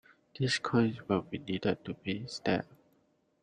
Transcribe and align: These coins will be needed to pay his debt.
These 0.35 0.57
coins 0.57 0.97
will 1.07 1.21
be 1.21 1.37
needed 1.37 1.85
to 1.85 1.93
pay 1.93 2.17
his 2.21 2.39
debt. 2.39 2.65